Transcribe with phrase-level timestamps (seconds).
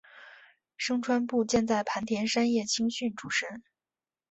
[0.79, 3.63] 牲川步见在磐田山叶青训出身。